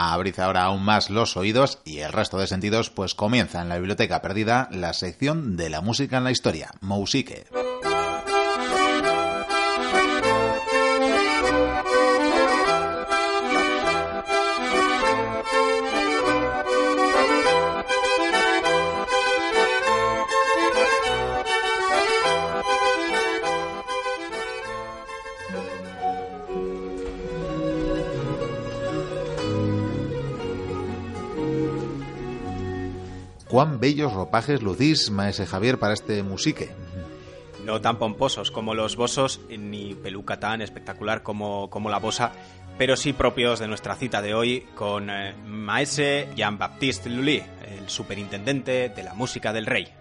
Abrid 0.00 0.38
ahora 0.40 0.64
aún 0.64 0.82
más 0.82 1.10
los 1.10 1.36
oídos 1.36 1.78
y 1.84 1.98
el 1.98 2.12
resto 2.12 2.38
de 2.38 2.46
sentidos, 2.46 2.90
pues 2.90 3.14
comienza 3.14 3.60
en 3.60 3.68
la 3.68 3.76
biblioteca 3.76 4.22
perdida 4.22 4.68
la 4.70 4.92
sección 4.92 5.56
de 5.56 5.70
la 5.70 5.80
música 5.80 6.16
en 6.16 6.24
la 6.24 6.30
historia, 6.30 6.70
Musique. 6.80 7.46
Cuán 33.50 33.80
bellos 33.80 34.12
ropajes 34.12 34.62
lucís, 34.62 35.10
maese 35.10 35.44
Javier, 35.44 35.78
para 35.78 35.94
este 35.94 36.22
musique. 36.22 36.70
No 37.64 37.80
tan 37.80 37.98
pomposos 37.98 38.50
como 38.50 38.74
los 38.74 38.96
bosos, 38.96 39.40
ni 39.50 39.94
peluca 39.94 40.38
tan 40.38 40.62
espectacular 40.62 41.22
como, 41.22 41.68
como 41.68 41.90
la 41.90 41.98
bosa, 41.98 42.32
pero 42.78 42.96
sí 42.96 43.12
propios 43.12 43.58
de 43.58 43.68
nuestra 43.68 43.96
cita 43.96 44.22
de 44.22 44.34
hoy 44.34 44.66
con 44.74 45.10
eh, 45.10 45.34
maese 45.44 46.28
Jean-Baptiste 46.36 47.10
Lully, 47.10 47.42
el 47.66 47.88
superintendente 47.90 48.88
de 48.88 49.02
la 49.02 49.14
música 49.14 49.52
del 49.52 49.66
rey. 49.66 49.92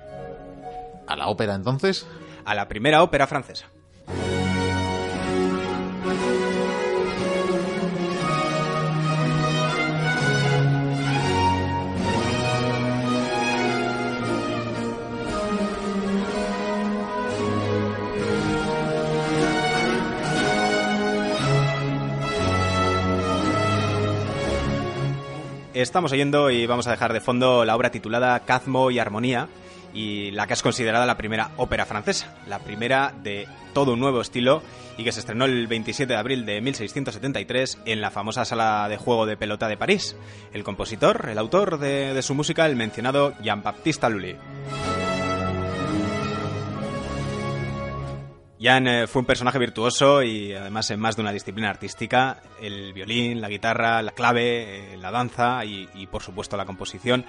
¿A 1.08 1.16
la 1.16 1.28
ópera 1.28 1.56
entonces? 1.56 2.08
A 2.46 2.54
la 2.54 2.68
primera 2.68 3.04
ópera 3.04 3.28
francesa. 3.28 3.66
Estamos 25.82 26.12
oyendo 26.12 26.50
y 26.52 26.68
vamos 26.68 26.88
a 26.88 26.92
dejar 26.92 27.14
de 27.14 27.22
fondo 27.22 27.64
la 27.64 27.74
obra 27.74 27.90
titulada 27.90 28.38
Cazmo 28.42 28.92
y 28.92 29.00
Armonía 29.00 29.48
y 29.94 30.30
la 30.32 30.46
que 30.46 30.52
es 30.52 30.62
considerada 30.62 31.06
la 31.06 31.16
primera 31.16 31.52
ópera 31.56 31.86
francesa, 31.86 32.36
la 32.48 32.60
primera 32.60 33.14
de 33.24 33.48
todo 33.74 33.94
un 33.94 34.02
nuevo 34.02 34.20
estilo 34.20 34.62
y 34.98 35.06
que 35.06 35.14
se 35.14 35.22
estrenó 35.22 35.46
el 35.46 35.68
27 35.68 36.12
de 36.12 36.20
abril 36.20 36.46
de 36.46 36.60
1673 36.60 37.80
en 37.86 38.02
la 38.02 38.12
famosa 38.12 38.44
sala 38.44 38.90
de 38.90 38.98
juego 38.98 39.26
de 39.26 39.38
pelota 39.38 39.70
de 39.70 39.78
París. 39.78 40.18
El 40.52 40.66
compositor, 40.66 41.30
el 41.32 41.38
autor 41.38 41.80
de, 41.80 42.22
su 42.24 42.36
música, 42.36 42.66
el 42.66 42.76
mencionado 42.76 43.34
Jean-Baptiste 43.42 44.10
Lully. 44.10 44.36
Jan 48.62 48.88
eh, 48.88 49.08
fue 49.08 49.22
un 49.22 49.26
personaje 49.26 49.58
virtuoso 49.58 50.22
y 50.22 50.54
además 50.54 50.92
en 50.92 51.00
más 51.00 51.16
de 51.16 51.22
una 51.22 51.32
disciplina 51.32 51.70
artística, 51.70 52.42
el 52.62 52.92
violín, 52.92 53.40
la 53.40 53.48
guitarra, 53.48 54.02
la 54.02 54.12
clave, 54.12 54.94
eh, 54.94 54.98
la 54.98 55.12
danza 55.12 55.64
y, 55.64 55.88
por 56.08 56.22
supuesto 56.22 56.58
la 56.58 56.66
composición. 56.66 57.26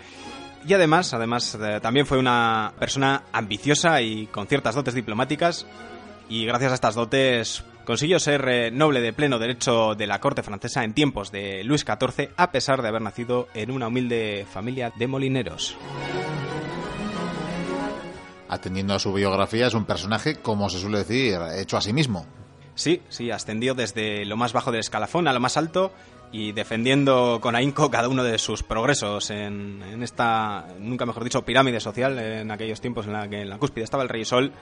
Y 0.66 0.74
además, 0.74 1.14
además 1.14 1.56
eh, 1.60 1.78
también 1.80 2.06
fue 2.06 2.18
una 2.18 2.72
persona 2.78 3.22
ambiciosa 3.32 4.02
y 4.02 4.26
con 4.26 4.48
ciertas 4.48 4.74
dotes 4.74 4.94
diplomáticas 4.94 5.66
y 6.28 6.44
gracias 6.46 6.72
a 6.72 6.74
estas 6.74 6.94
dotes 6.96 7.64
consiguió 7.84 8.18
ser 8.18 8.72
noble 8.72 9.00
de 9.00 9.12
pleno 9.12 9.38
derecho 9.38 9.94
de 9.94 10.06
la 10.06 10.20
corte 10.20 10.42
francesa 10.42 10.84
en 10.84 10.94
tiempos 10.94 11.32
de 11.32 11.64
Luis 11.64 11.84
XIV 11.84 12.30
a 12.36 12.50
pesar 12.52 12.82
de 12.82 12.88
haber 12.88 13.02
nacido 13.02 13.48
en 13.54 13.70
una 13.70 13.88
humilde 13.88 14.46
familia 14.52 14.92
de 14.96 15.06
molineros 15.08 15.76
atendiendo 18.50 18.94
a 18.94 18.98
su 18.98 19.12
biografía, 19.12 19.68
es 19.68 19.74
un 19.74 19.84
personaje, 19.84 20.36
como 20.36 20.68
se 20.68 20.80
suele 20.80 20.98
decir, 20.98 21.38
hecho 21.56 21.76
a 21.76 21.80
sí 21.80 21.92
mismo. 21.92 22.26
Sí, 22.74 23.00
sí, 23.08 23.30
ascendió 23.30 23.74
desde 23.74 24.24
lo 24.24 24.36
más 24.36 24.52
bajo 24.52 24.72
del 24.72 24.80
escalafón 24.80 25.28
a 25.28 25.32
lo 25.32 25.40
más 25.40 25.56
alto 25.56 25.92
y 26.32 26.52
defendiendo 26.52 27.38
con 27.40 27.54
ahínco 27.54 27.90
cada 27.90 28.08
uno 28.08 28.24
de 28.24 28.38
sus 28.38 28.62
progresos 28.62 29.30
en, 29.30 30.02
esta, 30.02 30.66
nunca 30.78 31.06
mejor 31.06 31.24
dicho, 31.24 31.44
pirámide 31.44 31.78
social 31.80 32.18
en 32.18 32.50
aquellos 32.50 32.80
tiempos 32.80 33.06
en 33.06 33.12
la 33.12 33.28
que 33.28 33.42
en 33.42 33.50
la 33.50 33.58
cúspide 33.58 33.84
estaba 33.84 34.02
el 34.02 34.08
rey 34.08 34.24
Sol 34.24 34.52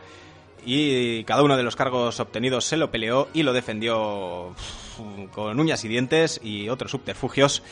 y 0.66 1.24
cada 1.24 1.42
uno 1.42 1.56
de 1.56 1.62
los 1.62 1.76
cargos 1.76 2.20
obtenidos 2.20 2.64
se 2.64 2.76
lo 2.76 2.90
peleó 2.90 3.28
y 3.32 3.42
lo 3.42 3.52
defendió 3.52 4.54
con 5.32 5.60
uñas 5.60 5.84
y 5.84 5.88
dientes 5.88 6.40
y 6.42 6.68
otros 6.68 6.90
subterfugios 6.90 7.62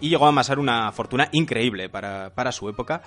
y 0.00 0.08
llegó 0.08 0.26
a 0.26 0.30
amasar 0.30 0.58
una 0.58 0.90
fortuna 0.92 1.28
increíble 1.32 1.88
para, 1.88 2.30
para 2.34 2.52
su 2.52 2.68
época 2.68 3.02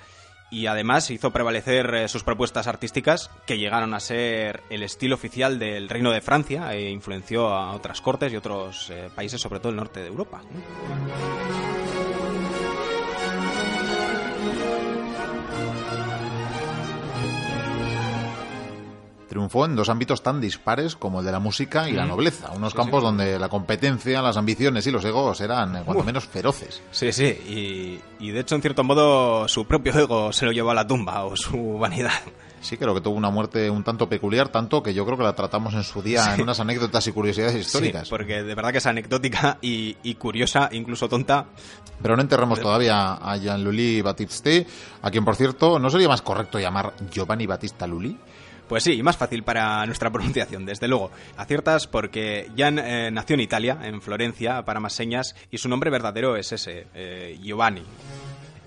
y 0.54 0.68
además 0.68 1.10
hizo 1.10 1.32
prevalecer 1.32 1.92
eh, 1.94 2.08
sus 2.08 2.22
propuestas 2.22 2.68
artísticas 2.68 3.30
que 3.44 3.58
llegaron 3.58 3.92
a 3.92 4.00
ser 4.00 4.62
el 4.70 4.84
estilo 4.84 5.16
oficial 5.16 5.58
del 5.58 5.88
Reino 5.88 6.12
de 6.12 6.20
Francia 6.20 6.72
e 6.72 6.90
influenció 6.90 7.48
a 7.48 7.72
otras 7.72 8.00
cortes 8.00 8.32
y 8.32 8.36
otros 8.36 8.90
eh, 8.90 9.10
países, 9.14 9.40
sobre 9.40 9.58
todo 9.58 9.70
el 9.70 9.76
norte 9.76 10.00
de 10.00 10.06
Europa. 10.06 10.42
Triunfó 19.34 19.64
en 19.64 19.74
dos 19.74 19.88
ámbitos 19.88 20.22
tan 20.22 20.40
dispares 20.40 20.94
como 20.94 21.18
el 21.18 21.26
de 21.26 21.32
la 21.32 21.40
música 21.40 21.88
y 21.88 21.92
la 21.92 22.06
nobleza, 22.06 22.52
unos 22.52 22.72
campos 22.72 23.02
donde 23.02 23.36
la 23.36 23.48
competencia, 23.48 24.22
las 24.22 24.36
ambiciones 24.36 24.86
y 24.86 24.92
los 24.92 25.04
egos 25.04 25.40
eran, 25.40 25.74
eh, 25.74 25.82
cuanto 25.84 26.04
menos, 26.04 26.24
feroces. 26.24 26.80
Sí, 26.92 27.12
sí, 27.12 28.00
y, 28.20 28.30
de 28.30 28.40
hecho, 28.40 28.54
en 28.54 28.62
cierto 28.62 28.84
modo, 28.84 29.48
su 29.48 29.66
propio 29.66 29.92
ego 29.98 30.32
se 30.32 30.46
lo 30.46 30.52
llevó 30.52 30.70
a 30.70 30.74
la 30.74 30.86
tumba, 30.86 31.24
o 31.24 31.34
su 31.34 31.78
vanidad. 31.78 32.12
Sí, 32.60 32.76
creo 32.76 32.94
que 32.94 33.00
tuvo 33.00 33.16
una 33.16 33.28
muerte 33.28 33.68
un 33.68 33.82
tanto 33.82 34.08
peculiar, 34.08 34.50
tanto 34.50 34.84
que 34.84 34.94
yo 34.94 35.04
creo 35.04 35.18
que 35.18 35.24
la 35.24 35.34
tratamos 35.34 35.74
en 35.74 35.82
su 35.82 36.00
día 36.00 36.32
en 36.32 36.40
unas 36.40 36.60
anécdotas 36.60 37.04
y 37.08 37.12
curiosidades 37.12 37.56
históricas. 37.56 38.04
Sí, 38.04 38.10
porque 38.10 38.44
de 38.44 38.54
verdad 38.54 38.70
que 38.70 38.78
es 38.78 38.86
anecdótica 38.86 39.58
y, 39.60 40.14
curiosa, 40.14 40.68
incluso 40.72 41.08
tonta. 41.08 41.46
Pero 42.00 42.14
no 42.14 42.22
enterremos 42.22 42.60
todavía 42.60 43.14
a 43.14 43.36
Jean-Louis 43.36 44.02
Baptiste, 44.02 44.66
a 45.02 45.10
quien, 45.10 45.24
por 45.24 45.34
cierto, 45.34 45.80
¿no 45.80 45.90
sería 45.90 46.08
más 46.08 46.22
correcto 46.22 46.60
llamar 46.60 46.94
Giovanni 47.10 47.46
Battista 47.46 47.86
Lully? 47.86 48.16
Pues 48.68 48.82
sí, 48.84 49.02
más 49.02 49.16
fácil 49.16 49.42
para 49.42 49.84
nuestra 49.86 50.10
pronunciación, 50.12 50.64
desde 50.64 50.88
luego. 50.88 51.10
Aciertas 51.36 51.86
porque 51.86 52.50
Jan 52.56 52.78
eh, 52.78 53.10
nació 53.10 53.34
en 53.34 53.40
Italia, 53.40 53.78
en 53.82 54.00
Florencia, 54.00 54.64
para 54.64 54.80
más 54.80 54.94
señas, 54.94 55.34
y 55.50 55.58
su 55.58 55.68
nombre 55.68 55.90
verdadero 55.90 56.36
es 56.36 56.52
ese, 56.52 56.86
eh, 56.94 57.38
Giovanni. 57.42 57.82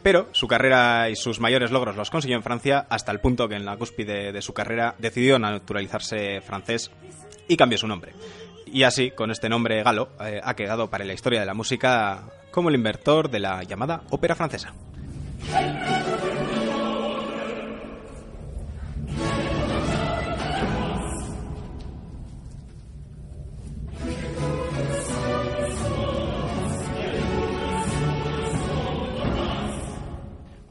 Pero 0.03 0.30
su 0.31 0.47
carrera 0.47 1.09
y 1.09 1.16
sus 1.16 1.40
mayores 1.40 1.72
logros 1.72 1.96
los 1.97 2.09
consiguió 2.09 2.38
en 2.38 2.44
Francia 2.44 2.86
hasta 2.90 3.12
el 3.12 3.19
punto 3.19 3.50
que 3.50 3.56
en 3.56 3.66
la 3.66 3.75
cúspide 3.75 4.31
de 4.31 4.41
su 4.41 4.53
carrera 4.53 4.96
decidió 5.00 5.38
naturalizarse 5.40 6.40
francés 6.41 6.91
y 7.47 7.57
cambió 7.57 7.78
su 7.78 7.88
nombre. 7.88 8.13
Y 8.68 8.84
así, 8.84 9.12
con 9.12 9.31
este 9.31 9.50
nombre 9.50 9.81
galo, 9.84 10.09
eh, 10.22 10.40
ha 10.44 10.56
quedado 10.56 10.90
para 10.90 11.06
la 11.06 11.13
historia 11.13 11.40
de 11.40 11.46
la 11.46 11.53
música 11.53 12.24
como 12.52 12.69
el 12.69 12.75
inventor 12.75 13.30
de 13.30 13.40
la 13.40 13.63
llamada 13.63 14.03
ópera 14.09 14.36
francesa. 14.36 14.74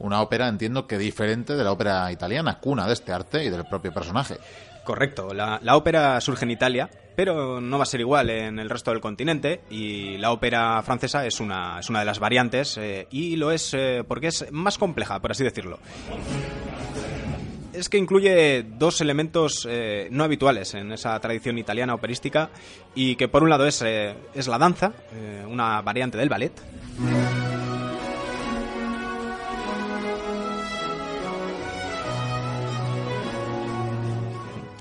Una 0.06 0.22
ópera, 0.22 0.48
entiendo 0.48 0.86
que 0.86 0.98
diferente 0.98 1.54
de 1.54 1.64
la 1.64 1.72
ópera 1.72 2.10
italiana, 2.12 2.58
cuna 2.60 2.86
de 2.86 2.92
este 2.92 3.12
arte 3.12 3.44
y 3.44 3.50
del 3.50 3.64
propio 3.66 3.92
personaje. 3.92 4.36
Correcto, 4.86 5.34
la, 5.34 5.76
ópera 5.76 6.20
surge 6.20 6.44
en 6.44 6.52
Italia, 6.52 6.88
pero 7.16 7.60
no 7.60 7.76
va 7.76 7.82
a 7.82 7.86
ser 7.86 7.98
igual 8.00 8.30
en 8.30 8.60
el 8.60 8.70
resto 8.70 8.92
del 8.92 9.00
continente 9.00 9.62
y 9.68 10.16
la 10.18 10.30
ópera 10.30 10.80
francesa 10.82 11.26
es 11.26 11.40
una, 11.40 11.80
es 11.80 11.90
una 11.90 11.98
de 11.98 12.04
las 12.04 12.20
variantes 12.20 12.78
eh, 12.78 13.08
y 13.10 13.34
lo 13.34 13.50
es 13.50 13.74
eh, 13.74 14.04
porque 14.06 14.28
es 14.28 14.46
más 14.52 14.78
compleja, 14.78 15.18
por 15.18 15.32
así 15.32 15.42
decirlo. 15.42 15.80
Es 17.72 17.88
que 17.88 17.98
incluye 17.98 18.62
dos 18.62 19.00
elementos 19.00 19.66
eh, 19.68 20.06
no 20.12 20.22
habituales 20.22 20.74
en 20.74 20.92
esa 20.92 21.18
tradición 21.18 21.58
italiana 21.58 21.92
operística 21.92 22.50
y 22.94 23.16
que 23.16 23.26
por 23.26 23.42
un 23.42 23.50
lado 23.50 23.66
es, 23.66 23.82
es 23.82 24.46
la 24.46 24.56
danza, 24.56 24.92
una 25.48 25.82
variante 25.82 26.16
del 26.16 26.28
ballet, 26.28 26.52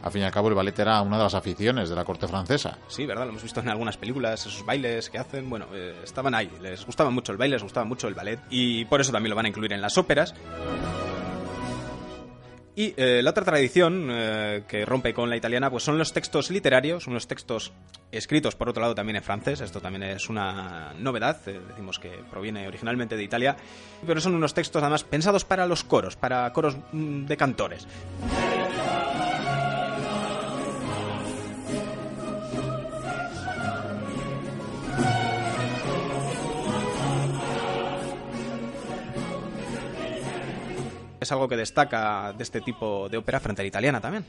al 0.06 0.12
fin 0.12 0.22
y 0.22 0.26
al 0.26 0.32
cabo 0.32 0.50
el 0.50 0.54
ballet 0.54 0.78
era 0.78 1.02
una 1.02 1.18
de 1.18 1.24
las 1.24 1.34
aficiones 1.34 1.90
de 1.90 1.96
la 1.96 2.06
corte 2.06 2.28
francesa. 2.28 2.78
Sí, 2.88 3.08
¿verdad? 3.08 3.24
Lo 3.24 3.32
hemos 3.32 3.42
visto 3.42 3.60
en 3.60 3.70
algunas 3.70 3.98
películas, 3.98 4.46
esos 4.46 4.64
bailes 4.64 5.10
que 5.10 5.18
hacen, 5.18 5.50
bueno, 5.50 5.66
eh, 5.74 6.00
estaban 6.04 6.36
ahí, 6.36 6.50
les 6.62 6.86
gustaba 6.86 7.10
mucho 7.10 7.32
el 7.32 7.40
baile, 7.40 7.56
les 7.56 7.64
gustaba 7.64 7.88
mucho 7.88 8.08
el 8.08 8.14
ballet 8.14 8.40
y 8.52 8.86
por 8.86 9.02
eso 9.02 9.12
también 9.12 9.32
lo 9.32 9.36
van 9.36 9.48
a 9.48 9.50
incluir 9.50 9.74
en 9.74 9.82
las 9.82 9.98
óperas. 9.98 10.36
Y 12.78 12.94
eh, 12.98 13.22
la 13.24 13.30
otra 13.30 13.46
tradición 13.46 14.10
eh, 14.12 14.64
que 14.68 14.86
rompe 14.86 15.14
con 15.14 15.30
la 15.30 15.38
italiana 15.38 15.70
pues 15.72 15.84
son 15.84 15.98
los 15.98 16.12
textos 16.12 16.52
literarios, 16.52 17.08
unos 17.08 17.26
textos 17.26 17.72
escritos 18.12 18.56
por 18.56 18.68
otro 18.68 18.82
lado 18.82 18.94
también 18.94 19.16
en 19.16 19.24
francés, 19.24 19.62
esto 19.62 19.80
también 19.80 20.04
es 20.04 20.28
una 20.28 20.94
novedad, 21.00 21.38
eh, 21.48 21.60
decimos 21.70 22.00
que 22.00 22.10
proviene 22.30 22.68
originalmente 22.68 23.16
de 23.16 23.24
Italia, 23.24 23.56
pero 24.06 24.20
son 24.20 24.36
unos 24.36 24.54
textos 24.54 24.84
además 24.84 25.06
pensados 25.06 25.46
para 25.46 25.66
los 25.66 25.86
coros, 25.86 26.18
para 26.18 26.52
coros 26.52 26.76
mm, 26.92 27.26
de 27.26 27.38
cantores. 27.38 27.88
Es 41.26 41.32
algo 41.32 41.48
que 41.48 41.58
destaca 41.58 42.34
de 42.34 42.44
este 42.44 42.62
tipo 42.62 43.10
de 43.10 43.18
ópera 43.18 43.40
frente 43.40 43.66
italiana 43.66 44.00
también. 44.00 44.26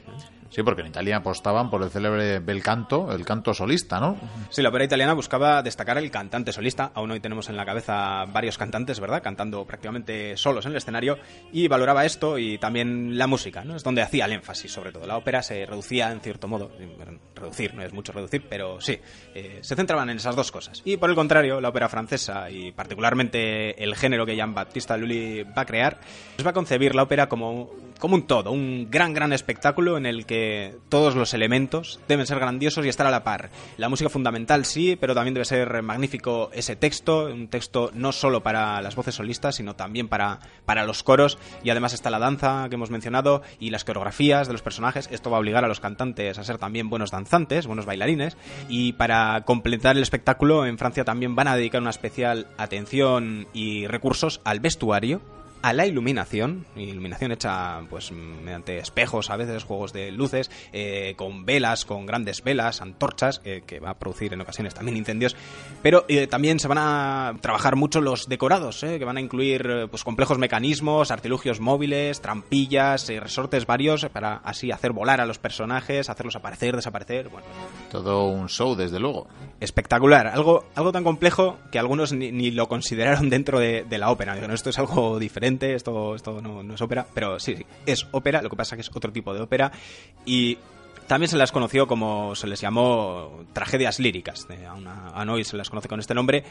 Sí, 0.50 0.62
porque 0.62 0.82
en 0.82 0.88
Italia 0.88 1.16
apostaban 1.16 1.70
por 1.70 1.82
el 1.82 1.90
célebre 1.90 2.38
bel 2.40 2.62
canto, 2.62 3.12
el 3.12 3.25
canto 3.25 3.54
solista, 3.54 4.00
¿no? 4.00 4.16
Sí, 4.50 4.62
la 4.62 4.69
ópera 4.69 4.84
italiana 4.84 5.12
buscaba 5.14 5.62
destacar 5.62 5.98
el 5.98 6.10
cantante 6.10 6.52
solista. 6.52 6.90
Aún 6.94 7.10
hoy 7.10 7.20
tenemos 7.20 7.48
en 7.48 7.56
la 7.56 7.64
cabeza 7.64 8.25
varios 8.26 8.58
cantantes, 8.58 9.00
¿verdad? 9.00 9.22
Cantando 9.22 9.64
prácticamente 9.64 10.37
solos 10.37 10.64
en 10.66 10.72
el 10.72 10.78
escenario. 10.78 11.19
Y 11.52 11.69
valoraba 11.69 12.04
esto 12.04 12.38
y 12.38 12.58
también 12.58 13.19
la 13.19 13.26
música, 13.26 13.64
¿no? 13.64 13.76
Es 13.76 13.84
donde 13.84 14.02
hacía 14.02 14.26
el 14.26 14.32
énfasis, 14.32 14.72
sobre 14.72 14.93
todo. 14.93 15.06
La 15.06 15.16
ópera 15.16 15.43
se 15.43 15.66
reducía 15.66 16.10
en 16.10 16.20
cierto 16.20 16.48
modo, 16.48 16.70
reducir, 17.34 17.75
no 17.75 17.82
es 17.82 17.93
mucho 17.93 18.12
reducir, 18.12 18.44
pero 18.48 18.81
sí, 18.81 18.98
eh, 19.34 19.58
se 19.60 19.76
centraban 19.76 20.10
en 20.10 20.16
esas 20.16 20.37
dos 20.37 20.50
cosas. 20.50 20.82
Y 20.84 20.96
por 20.96 21.10
el 21.10 21.16
contrario, 21.16 21.60
la 21.60 21.69
ópera 21.69 21.88
francesa 21.88 22.50
y 22.50 22.72
particularmente 22.72 23.82
el 23.82 23.94
género 23.96 24.26
que 24.26 24.37
Jean-Baptiste 24.37 24.96
Lully 24.98 25.43
va 25.44 25.62
a 25.62 25.66
crear, 25.66 25.98
pues 26.34 26.46
va 26.46 26.50
a 26.50 26.54
concebir 26.54 26.94
la 26.94 27.02
ópera 27.02 27.28
como, 27.28 27.70
como 27.98 28.14
un 28.14 28.26
todo, 28.26 28.52
un 28.52 28.88
gran, 28.90 29.14
gran 29.14 29.32
espectáculo 29.32 29.96
en 29.96 30.06
el 30.06 30.26
que 30.26 30.76
todos 30.88 31.14
los 31.14 31.34
elementos 31.34 32.00
deben 32.08 32.26
ser 32.26 32.38
grandiosos 32.38 32.84
y 32.84 32.88
estar 32.88 33.06
a 33.06 33.10
la 33.10 33.25
par. 33.25 33.50
La 33.76 33.88
música 33.88 34.10
fundamental 34.10 34.64
sí, 34.64 34.96
pero 34.96 35.14
también 35.14 35.34
debe 35.34 35.44
ser 35.44 35.82
magnífico 35.82 36.50
ese 36.52 36.76
texto, 36.76 37.26
un 37.26 37.48
texto 37.48 37.90
no 37.94 38.12
solo 38.12 38.43
para 38.43 38.81
las 38.81 38.96
voces 38.96 39.14
solistas, 39.14 39.56
sino 39.56 39.76
también 39.76 40.08
para, 40.08 40.40
para 40.64 40.84
los 40.84 41.02
coros, 41.02 41.38
y 41.62 41.70
además 41.70 41.93
está 41.93 42.10
la 42.10 42.19
danza 42.19 42.69
que 42.69 42.75
hemos 42.75 42.90
mencionado 42.90 43.43
y 43.58 43.70
las 43.70 43.84
coreografías 43.84 44.46
de 44.46 44.52
los 44.52 44.62
personajes. 44.62 45.08
Esto 45.10 45.31
va 45.31 45.38
a 45.38 45.40
obligar 45.40 45.64
a 45.64 45.69
los 45.69 45.81
cantantes 45.81 46.38
a 46.38 46.44
ser 46.44 46.58
también 46.58 46.88
buenos 46.88 47.10
danzantes, 47.10 47.66
buenos 47.66 47.87
bailarines, 47.87 48.37
y 48.69 48.93
para 48.94 49.43
completar 49.44 49.96
el 49.96 50.02
espectáculo 50.02 50.66
en 50.66 50.78
Francia 50.78 51.04
también 51.04 51.34
van 51.34 51.48
a 51.48 51.56
dedicar 51.56 51.81
una 51.81 51.90
especial 51.90 52.46
atención 52.58 53.48
y 53.52 53.87
recursos 53.87 54.40
al 54.44 54.60
vestuario 54.60 55.20
a 55.62 55.73
la 55.73 55.87
iluminación, 55.87 56.67
iluminación 56.76 57.32
hecha 57.32 57.81
pues 57.88 58.12
mediante 58.12 58.79
espejos, 58.79 59.31
a 59.31 59.37
veces 59.37 59.64
juegos 59.64 59.93
de 59.93 60.12
luces, 60.12 60.50
eh, 60.73 61.14
con 61.17 61.44
velas, 61.44 61.85
con 61.85 62.06
grandes 62.06 62.43
velas, 62.43 62.81
antorchas, 62.81 63.41
eh, 63.44 63.62
que 63.67 63.81
va 63.81 63.91
a 63.91 63.99
producir 63.99 64.32
en 64.32 64.41
ocasiones 64.41 64.75
también 64.75 64.97
incendios, 64.97 65.37
pero 65.82 66.05
eh, 66.08 66.26
también 66.26 66.61
se 66.61 66.69
van 66.69 66.79
a 66.79 67.35
trabajar 67.41 67.76
mucho 67.76 68.00
los 68.00 68.29
decorados, 68.29 68.81
que 68.81 69.05
van 69.05 69.17
a 69.17 69.20
incluir 69.20 69.88
pues 69.91 70.05
complejos 70.05 70.38
mecanismos, 70.38 71.11
artilugios 71.11 71.61
móviles, 71.61 72.20
trampillas, 72.20 73.08
resortes 73.08 73.67
varios, 73.67 74.06
para 74.12 74.37
así 74.37 74.70
hacer 74.70 74.93
volar 74.93 75.20
a 75.20 75.26
los 75.26 75.38
personajes, 75.38 76.08
hacerlos 76.11 76.37
aparecer, 76.37 76.76
desaparecer, 76.76 77.29
bueno. 77.29 77.47
Todo 77.91 78.29
un 78.29 78.49
show, 78.49 78.75
desde 78.75 79.00
luego. 79.00 79.26
Espectacular, 79.61 80.26
algo, 80.26 80.67
algo 80.75 80.93
tan 80.93 81.05
complejo 81.05 81.58
que 81.73 81.79
algunos 81.79 82.12
ni, 82.12 82.50
lo 82.50 82.69
consideraron 82.69 83.31
dentro 83.31 83.58
de, 83.58 83.85
de 83.88 83.99
la 83.99 84.11
ópera, 84.11 84.37
esto 84.53 84.70
es 84.70 84.79
algo 84.79 85.19
diferente 85.19 85.45
esto, 85.46 86.14
esto 86.14 86.40
no, 86.40 86.75
es 86.75 86.81
ópera, 86.81 87.06
pero 87.14 87.38
sí, 87.38 87.56
sí, 87.56 87.66
es 87.87 88.06
ópera, 88.12 88.43
lo 88.43 88.50
que 88.50 88.56
pasa 88.56 88.76
que 88.76 88.82
es 88.82 88.90
otro 88.94 89.12
tipo 89.12 89.32
de 89.32 89.40
ópera 89.40 89.72
y 90.25 90.58
también 91.06 91.28
se 91.28 91.37
las 91.37 91.52
conoció 91.52 91.87
como 91.87 92.34
se 92.34 92.46
les 92.46 92.60
llamó 92.60 93.44
tragedias 93.52 94.00
líricas. 94.00 94.46
A, 95.14 95.25
hoy 95.31 95.44
se 95.44 95.56
las 95.56 95.70
conoce 95.70 95.88
con 95.88 96.00
este 96.00 96.14
nombre, 96.14 96.44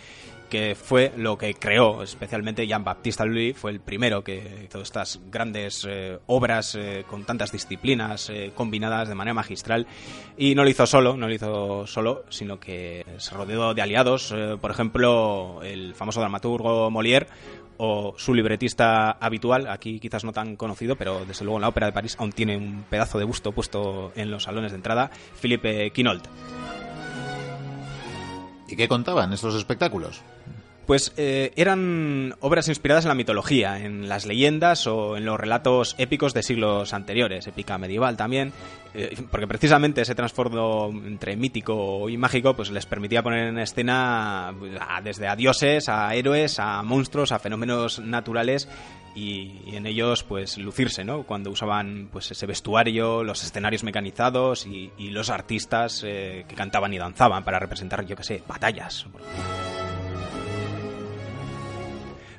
que 0.49 0.75
fue 0.75 1.11
lo 1.17 1.37
que 1.37 1.53
creó 1.53 2.03
especialmente 2.03 2.67
Jean-Baptiste 2.67 3.25
Lully. 3.25 3.53
Fue 3.53 3.71
el 3.71 3.79
primero 3.79 4.23
que 4.23 4.65
hizo 4.65 4.81
estas 4.81 5.19
grandes 5.31 5.85
eh, 5.87 6.19
obras 6.27 6.75
eh, 6.75 7.05
con 7.09 7.25
tantas 7.25 7.51
disciplinas 7.51 8.29
eh, 8.29 8.51
combinadas 8.55 9.09
de 9.09 9.15
manera 9.15 9.33
magistral. 9.33 9.87
Y 10.37 10.55
no 10.55 10.63
lo 10.63 10.69
hizo 10.69 10.85
solo, 10.85 11.17
no 11.17 11.27
lo 11.27 11.33
hizo 11.33 11.87
solo, 11.87 12.23
sino 12.29 12.59
que 12.59 13.05
se 13.17 13.35
rodeó 13.35 13.73
de 13.73 13.81
aliados. 13.81 14.33
por 14.61 14.71
ejemplo, 14.71 15.61
el 15.63 15.95
famoso 15.95 16.19
dramaturgo 16.19 16.89
Molière 16.89 17.27
o 17.77 18.13
su 18.17 18.33
libretista 18.33 19.11
habitual, 19.11 19.67
aquí 19.67 19.99
quizás 19.99 20.23
no 20.23 20.31
tan 20.31 20.55
conocido, 20.55 20.95
pero 20.95 21.25
desde 21.25 21.43
luego 21.43 21.57
en 21.57 21.61
la 21.61 21.69
Ópera 21.69 21.87
de 21.87 21.93
París 21.93 22.15
aún 22.19 22.31
tiene 22.31 22.57
un 22.57 22.85
pedazo 22.89 23.17
de 23.19 23.25
busto 23.25 23.51
puesto 23.51 24.11
en 24.15 24.31
los 24.31 24.43
salones 24.43 24.71
de 24.71 24.77
entrada, 24.77 25.11
Philippe 25.41 25.91
Quinault. 25.91 26.25
¿Y 28.67 28.75
qué 28.75 28.87
contaban 28.87 29.33
estos 29.33 29.55
espectáculos? 29.55 30.21
Pues 30.85 31.13
eh, 31.17 31.51
eran 31.55 32.35
obras 32.41 32.67
inspiradas 32.67 33.05
en 33.05 33.09
la 33.09 33.15
mitología, 33.15 33.79
en 33.79 34.07
las 34.07 34.27
leyendas 34.27 34.85
o 34.85 35.17
en 35.17 35.25
los 35.25 35.39
relatos 35.39 35.95
épicos 35.97 36.35
de 36.35 36.43
siglos 36.43 36.93
anteriores, 36.93 37.47
épica 37.47 37.79
medieval 37.79 38.17
también, 38.17 38.53
eh, 38.93 39.17
porque 39.31 39.47
precisamente 39.47 40.01
ese 40.01 40.13
trasfondo 40.13 40.91
entre 40.93 41.37
mítico 41.37 42.07
y 42.07 42.17
mágico 42.17 42.55
pues 42.55 42.69
les 42.69 42.85
permitía 42.85 43.23
poner 43.23 43.47
en 43.47 43.57
escena 43.57 44.53
pues, 44.59 44.73
desde 45.03 45.27
a 45.27 45.35
dioses, 45.35 45.89
a 45.89 46.13
héroes, 46.13 46.59
a 46.59 46.83
monstruos, 46.83 47.31
a 47.31 47.39
fenómenos 47.39 47.97
naturales 47.99 48.67
y, 49.15 49.75
en 49.75 49.85
ellos 49.87 50.23
pues 50.23 50.57
lucirse, 50.57 51.03
¿no? 51.03 51.23
Cuando 51.23 51.49
usaban 51.49 52.09
pues 52.11 52.29
ese 52.31 52.45
vestuario, 52.45 53.23
los 53.23 53.43
escenarios 53.43 53.83
mecanizados 53.83 54.67
y, 54.67 54.91
los 55.15 55.29
artistas 55.29 56.03
eh, 56.05 56.45
que 56.47 56.55
cantaban 56.55 56.93
y 56.93 56.97
danzaban 56.97 57.45
para 57.45 57.57
representar, 57.57 58.05
yo 58.05 58.17
qué 58.17 58.23
sé, 58.23 58.43
batallas. 58.47 59.05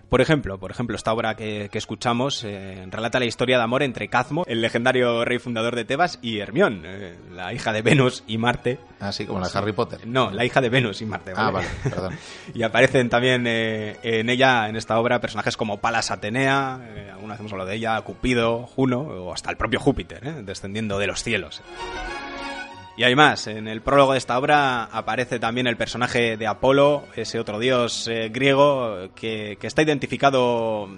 Por 0.08 0.20
ejemplo, 0.20 0.58
por 0.58 0.70
ejemplo, 0.70 0.96
esta 0.96 1.12
obra 1.12 1.34
que, 1.34 1.68
escuchamos 1.72 2.44
eh, 2.44 2.86
relata 2.90 3.18
la 3.18 3.26
historia 3.26 3.58
de 3.58 3.64
amor 3.64 3.82
entre 3.82 4.08
Cazmo, 4.08 4.44
el 4.46 4.60
legendario 4.60 5.24
rey 5.24 5.38
fundador 5.38 5.74
de 5.74 5.84
Tebas, 5.84 6.18
y 6.22 6.38
Hermión, 6.38 6.82
eh, 6.84 7.16
la 7.32 7.52
hija 7.52 7.72
de 7.72 7.82
Venus 7.82 8.22
y 8.26 8.38
Marte. 8.38 8.78
Así 9.00 9.24
ah, 9.24 9.26
como 9.26 9.40
la 9.40 9.48
de 9.48 9.58
Harry 9.58 9.72
Potter. 9.72 10.06
No, 10.06 10.30
la 10.30 10.44
hija 10.44 10.60
de 10.60 10.68
Venus 10.68 11.02
y 11.02 11.06
Marte. 11.06 11.32
Ah, 11.34 11.50
vale, 11.50 11.66
perdón. 11.82 12.14
y 12.54 12.62
aparecen 12.62 13.08
también 13.10 13.46
eh, 13.46 13.98
en 14.02 14.30
ella, 14.30 14.68
en 14.68 14.76
esta 14.76 14.98
obra, 14.98 15.20
personajes 15.20 15.56
como 15.56 15.78
Palas 15.78 16.10
Atenea, 16.10 16.80
alguna 17.12 17.34
vez 17.34 17.40
hemos 17.40 17.52
hablado 17.52 17.70
de 17.70 17.76
ella, 17.76 18.00
Cupido, 18.02 18.66
Juno, 18.66 19.00
o 19.00 19.32
hasta 19.32 19.50
el 19.50 19.56
propio 19.56 19.80
Júpiter, 19.80 20.44
descendiendo 20.44 20.98
de 20.98 21.08
los 21.08 21.22
cielos. 21.22 21.62
Y 22.96 23.04
hay 23.04 23.14
más, 23.14 23.46
en 23.46 23.68
el 23.68 23.82
prólogo 23.82 24.12
de 24.12 24.18
esta 24.18 24.38
obra 24.38 24.84
aparece 24.84 25.38
también 25.38 25.66
el 25.66 25.76
personaje 25.76 26.38
de 26.38 26.46
Apolo, 26.46 27.04
ese 27.14 27.38
otro 27.38 27.58
dios 27.58 28.08
eh, 28.08 28.30
griego 28.30 29.10
que, 29.14 29.58
está 29.60 29.82
identificado 29.82 30.88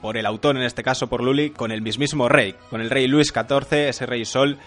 por 0.00 0.16
el 0.16 0.24
autor, 0.24 0.56
en 0.56 0.62
este 0.62 0.82
caso 0.82 1.08
por 1.08 1.22
Lully, 1.22 1.50
con 1.50 1.70
el 1.70 1.82
mismísimo 1.82 2.26
rey, 2.30 2.54
con 2.70 2.80
el 2.80 2.88
rey 2.88 3.06
Luis 3.06 3.34
XIV, 3.34 3.88
ese 3.88 4.06
rey 4.06 4.24
Sol. 4.24 4.58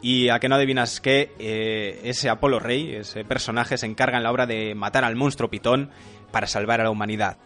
Y 0.00 0.28
a 0.28 0.38
que 0.38 0.48
no 0.48 0.54
adivinas 0.54 1.00
que 1.00 1.32
eh, 1.40 2.02
ese 2.04 2.30
Apolo 2.30 2.60
rey, 2.60 2.94
ese 2.94 3.24
personaje, 3.24 3.76
se 3.76 3.86
encarga 3.86 4.16
en 4.16 4.22
la 4.22 4.30
obra 4.30 4.46
de 4.46 4.76
matar 4.76 5.04
al 5.04 5.16
monstruo 5.16 5.50
Pitón 5.50 5.90
para 6.30 6.46
salvar 6.46 6.80
a 6.80 6.84
la 6.84 6.90
humanidad. 6.90 7.36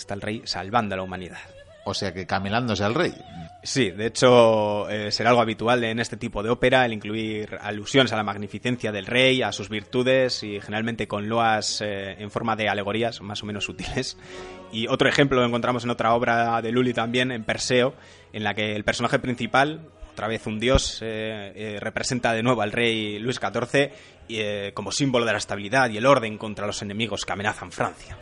Está 0.00 0.14
el 0.14 0.20
rey 0.22 0.42
salvando 0.46 0.94
a 0.94 0.96
la 0.96 1.02
humanidad. 1.02 1.38
O 1.84 1.92
sea 1.92 2.14
que 2.14 2.26
camelándose 2.26 2.84
al 2.84 2.94
rey. 2.94 3.14
Sí, 3.62 3.90
de 3.90 4.06
hecho 4.06 4.88
eh, 4.88 5.12
será 5.12 5.30
algo 5.30 5.42
habitual 5.42 5.84
en 5.84 6.00
este 6.00 6.16
tipo 6.16 6.42
de 6.42 6.48
ópera 6.48 6.86
el 6.86 6.94
incluir 6.94 7.58
alusiones 7.60 8.10
a 8.12 8.16
la 8.16 8.22
magnificencia 8.22 8.90
del 8.90 9.04
rey, 9.04 9.42
a 9.42 9.52
sus 9.52 9.68
virtudes 9.68 10.42
y 10.42 10.60
generalmente 10.60 11.06
con 11.06 11.28
loas 11.28 11.82
eh, 11.82 12.16
en 12.18 12.30
forma 12.30 12.56
de 12.56 12.70
alegorías 12.70 13.20
más 13.20 13.42
o 13.42 13.46
menos 13.46 13.64
sutiles. 13.64 14.16
Y 14.72 14.86
otro 14.86 15.08
ejemplo 15.08 15.40
lo 15.40 15.46
encontramos 15.46 15.82
en 15.82 15.90
otra 15.90 16.14
obra 16.14 16.62
de 16.62 16.70
Lully 16.70 16.94
también, 16.94 17.32
en 17.32 17.42
Perseo, 17.42 17.92
en 18.32 18.44
la 18.44 18.54
que 18.54 18.76
el 18.76 18.84
personaje 18.84 19.18
principal, 19.18 19.80
otra 20.12 20.28
vez 20.28 20.46
un 20.46 20.60
dios, 20.60 21.00
eh, 21.02 21.76
representa 21.80 22.32
de 22.32 22.44
nuevo 22.44 22.62
al 22.62 22.70
rey 22.70 23.18
Luis 23.18 23.40
XIV 23.40 24.72
como 24.72 24.92
símbolo 24.92 25.26
de 25.26 25.32
la 25.32 25.38
estabilidad 25.38 25.90
y 25.90 25.96
el 25.96 26.06
orden 26.06 26.38
contra 26.38 26.68
los 26.68 26.82
enemigos 26.82 27.24
que 27.24 27.32
amenazan 27.32 27.72
Francia. 27.72 28.16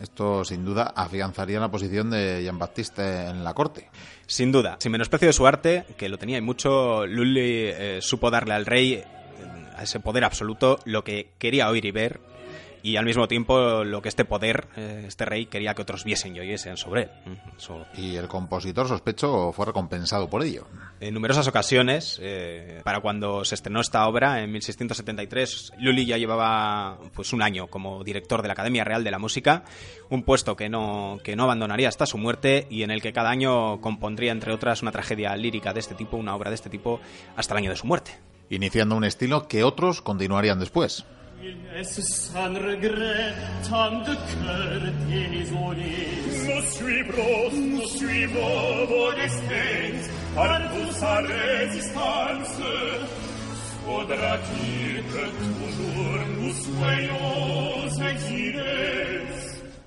Esto, 0.00 0.44
sin 0.44 0.64
duda, 0.64 0.92
afianzaría 0.94 1.58
la 1.58 1.70
posición 1.70 2.10
de 2.10 2.42
Jean-Baptiste 2.44 3.26
en 3.26 3.42
la 3.42 3.52
corte. 3.52 3.88
Sin 4.26 4.52
duda. 4.52 4.76
Sin 4.78 4.92
menosprecio 4.92 5.26
de 5.26 5.32
su 5.32 5.46
arte, 5.46 5.84
que 5.96 6.08
lo 6.08 6.18
tenía 6.18 6.38
y 6.38 6.40
mucho, 6.40 7.04
Lully 7.06 7.66
eh, 7.66 7.98
supo 8.00 8.30
darle 8.30 8.54
al 8.54 8.64
rey, 8.64 8.94
eh, 8.94 9.04
a 9.76 9.82
ese 9.82 9.98
poder 9.98 10.24
absoluto, 10.24 10.78
lo 10.84 11.02
que 11.02 11.30
quería 11.38 11.68
oír 11.68 11.84
y 11.84 11.90
ver. 11.90 12.20
Y 12.88 12.96
al 12.96 13.04
mismo 13.04 13.28
tiempo 13.28 13.84
lo 13.84 14.00
que 14.00 14.08
este 14.08 14.24
poder, 14.24 14.66
eh, 14.76 15.04
este 15.06 15.26
rey, 15.26 15.44
quería 15.44 15.74
que 15.74 15.82
otros 15.82 16.04
viesen 16.04 16.34
y 16.34 16.40
oyesen 16.40 16.78
sobre 16.78 17.02
él. 17.02 17.10
Mm, 17.26 18.00
y 18.00 18.16
el 18.16 18.28
compositor, 18.28 18.88
sospecho, 18.88 19.52
fue 19.52 19.66
recompensado 19.66 20.30
por 20.30 20.42
ello. 20.42 20.66
En 20.98 21.12
numerosas 21.12 21.46
ocasiones, 21.46 22.18
eh, 22.22 22.80
para 22.84 23.00
cuando 23.00 23.44
se 23.44 23.56
estrenó 23.56 23.82
esta 23.82 24.08
obra, 24.08 24.42
en 24.42 24.50
1673, 24.52 25.72
Lully 25.78 26.06
ya 26.06 26.16
llevaba 26.16 26.98
pues 27.14 27.34
un 27.34 27.42
año 27.42 27.66
como 27.66 28.02
director 28.02 28.40
de 28.40 28.48
la 28.48 28.52
Academia 28.52 28.84
Real 28.84 29.04
de 29.04 29.10
la 29.10 29.18
Música, 29.18 29.64
un 30.08 30.22
puesto 30.22 30.56
que 30.56 30.70
no, 30.70 31.18
que 31.22 31.36
no 31.36 31.44
abandonaría 31.44 31.88
hasta 31.88 32.06
su 32.06 32.16
muerte 32.16 32.66
y 32.70 32.84
en 32.84 32.90
el 32.90 33.02
que 33.02 33.12
cada 33.12 33.28
año 33.28 33.82
compondría, 33.82 34.32
entre 34.32 34.54
otras, 34.54 34.80
una 34.80 34.92
tragedia 34.92 35.36
lírica 35.36 35.74
de 35.74 35.80
este 35.80 35.94
tipo, 35.94 36.16
una 36.16 36.34
obra 36.34 36.48
de 36.48 36.54
este 36.54 36.70
tipo, 36.70 37.00
hasta 37.36 37.52
el 37.52 37.58
año 37.58 37.70
de 37.70 37.76
su 37.76 37.86
muerte. 37.86 38.12
Iniciando 38.48 38.96
un 38.96 39.04
estilo 39.04 39.46
que 39.46 39.62
otros 39.62 40.00
continuarían 40.00 40.58
después. 40.58 41.04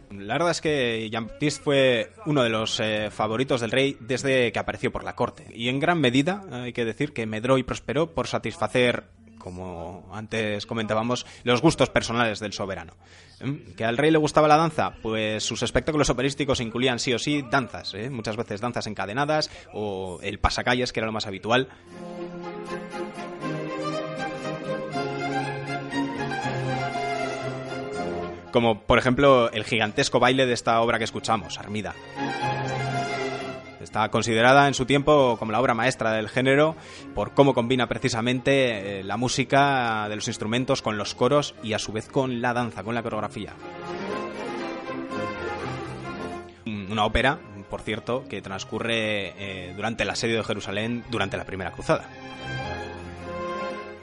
La 0.10 0.36
verdad 0.36 0.51
es 0.51 0.62
que 0.62 1.10
Jean-Baptiste 1.12 1.62
fue 1.62 2.13
uno 2.25 2.43
de 2.43 2.50
los 2.50 2.79
eh, 2.79 3.10
favoritos 3.12 3.60
del 3.60 3.72
rey 3.72 3.98
desde 4.00 4.53
que 4.53 4.60
apareció 4.60 4.91
por 4.91 5.03
la 5.03 5.15
corte. 5.15 5.48
Y 5.53 5.67
en 5.67 5.81
gran 5.81 6.00
medida, 6.00 6.43
hay 6.51 6.72
que 6.72 6.86
decir 6.86 7.12
que 7.12 7.25
medró 7.25 7.58
y 7.58 7.63
prosperó 7.63 8.13
por 8.13 8.27
satisfacer 8.27 9.03
como 9.41 10.10
antes 10.13 10.65
comentábamos, 10.65 11.25
los 11.43 11.62
gustos 11.62 11.89
personales 11.89 12.39
del 12.39 12.53
soberano. 12.53 12.93
¿Mm? 13.41 13.74
¿Que 13.75 13.86
al 13.86 13.98
rey 13.98 14.12
le 14.12 14.17
gustaba 14.17 14.48
la 14.48 14.57
danza? 14.57 14.93
Pues 15.01 15.43
sus 15.43 15.63
espectáculos 15.63 16.10
operísticos 16.10 16.60
incluían 16.60 17.00
sí 17.00 17.13
o 17.13 17.19
sí 17.19 17.43
danzas, 17.50 17.93
¿eh? 17.93 18.10
muchas 18.10 18.38
veces 18.38 18.62
danzas 18.62 18.88
encadenadas 18.88 19.50
o 19.74 20.19
el 20.21 20.39
pasacalles, 20.39 20.93
que 20.93 21.00
era 21.00 21.07
lo 21.07 21.13
más 21.13 21.27
habitual. 21.27 21.67
Como 28.51 28.81
por 28.81 29.00
ejemplo 29.00 29.50
el 29.51 29.63
gigantesco 29.63 30.19
baile 30.19 30.45
de 30.45 30.53
esta 30.53 30.81
obra 30.81 30.98
que 30.98 31.05
escuchamos, 31.05 31.57
Armida. 31.57 31.95
Está 33.82 34.10
considerada 34.10 34.68
en 34.68 34.74
su 34.74 34.86
tiempo 34.86 35.38
como 35.40 35.52
la 35.52 35.60
obra 35.60 35.74
maestra 35.74 36.12
del 36.12 36.30
género 36.30 36.76
por 37.16 37.34
cómo 37.34 37.54
combina 37.54 37.88
precisamente 37.88 39.00
eh, 39.00 39.04
la 39.04 39.18
música 39.18 40.08
de 40.08 40.16
los 40.16 40.28
instrumentos 40.28 40.82
con 40.82 40.98
los 40.98 41.16
coros 41.16 41.56
y 41.64 41.74
a 41.74 41.80
su 41.80 41.92
vez 41.92 42.08
con 42.08 42.42
la 42.42 42.54
danza, 42.54 42.84
con 42.84 42.94
la 42.94 43.02
coreografía. 43.02 43.54
Una 46.66 47.06
ópera, 47.06 47.40
por 47.70 47.82
cierto, 47.82 48.26
que 48.30 48.42
transcurre 48.42 49.34
eh, 49.38 49.74
durante 49.76 50.04
el 50.04 50.10
asedio 50.10 50.38
de 50.38 50.44
Jerusalén 50.44 51.04
durante 51.10 51.38
la 51.38 51.46
Primera 51.46 51.72
Cruzada. 51.72 52.06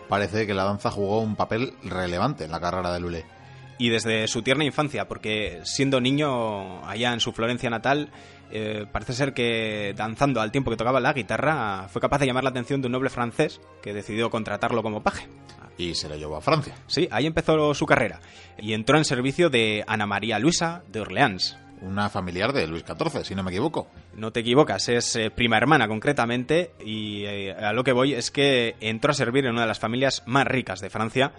Parece 0.08 0.46
que 0.46 0.54
la 0.54 0.64
danza 0.64 0.90
jugó 0.90 1.20
un 1.20 1.36
papel 1.36 1.74
relevante 1.84 2.44
en 2.44 2.50
la 2.50 2.60
carrera 2.60 2.92
de 2.92 3.00
Lulé 3.00 3.37
y 3.78 3.88
desde 3.90 4.26
su 4.28 4.42
tierna 4.42 4.64
infancia, 4.64 5.08
porque 5.08 5.60
siendo 5.64 6.00
niño 6.00 6.84
allá 6.86 7.12
en 7.12 7.20
su 7.20 7.32
Florencia 7.32 7.70
natal, 7.70 8.10
eh, 8.50 8.86
parece 8.90 9.12
ser 9.12 9.34
que 9.34 9.94
danzando 9.96 10.40
al 10.40 10.50
tiempo 10.50 10.70
que 10.70 10.76
tocaba 10.76 11.00
la 11.00 11.12
guitarra 11.12 11.86
fue 11.88 12.00
capaz 12.00 12.18
de 12.18 12.26
llamar 12.26 12.44
la 12.44 12.50
atención 12.50 12.80
de 12.80 12.86
un 12.86 12.92
noble 12.92 13.10
francés 13.10 13.60
que 13.82 13.92
decidió 13.92 14.30
contratarlo 14.30 14.82
como 14.82 15.02
paje. 15.02 15.28
Y 15.76 15.94
se 15.94 16.08
lo 16.08 16.16
llevó 16.16 16.36
a 16.36 16.40
Francia. 16.40 16.74
Sí, 16.88 17.08
ahí 17.12 17.26
empezó 17.26 17.72
su 17.72 17.86
carrera 17.86 18.20
y 18.58 18.72
entró 18.72 18.98
en 18.98 19.04
servicio 19.04 19.48
de 19.48 19.84
Ana 19.86 20.06
María 20.06 20.38
Luisa 20.40 20.82
de 20.88 21.00
Orleans. 21.00 21.56
Una 21.80 22.08
familiar 22.08 22.52
de 22.52 22.66
Luis 22.66 22.84
XIV, 22.84 23.24
si 23.24 23.36
no 23.36 23.44
me 23.44 23.52
equivoco. 23.52 23.86
No 24.14 24.32
te 24.32 24.40
equivocas, 24.40 24.88
es 24.88 25.14
eh, 25.14 25.30
prima 25.30 25.56
hermana 25.56 25.86
concretamente 25.86 26.72
y 26.84 27.24
eh, 27.24 27.52
a 27.52 27.72
lo 27.72 27.84
que 27.84 27.92
voy 27.92 28.14
es 28.14 28.32
que 28.32 28.74
entró 28.80 29.12
a 29.12 29.14
servir 29.14 29.44
en 29.44 29.52
una 29.52 29.60
de 29.60 29.68
las 29.68 29.78
familias 29.78 30.24
más 30.26 30.48
ricas 30.48 30.80
de 30.80 30.90
Francia 30.90 31.32